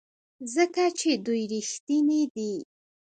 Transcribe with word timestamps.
ځکه 0.53 0.83
چې 0.99 1.09
دوی 1.25 1.41
ریښتیني 1.53 2.21
دي. 2.35 2.53